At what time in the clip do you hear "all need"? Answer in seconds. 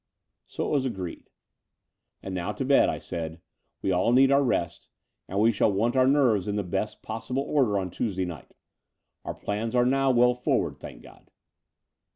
3.91-4.31